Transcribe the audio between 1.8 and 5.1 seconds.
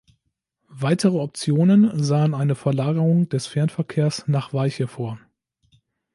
sahen eine Verlagerung des Fernverkehrs nach Weiche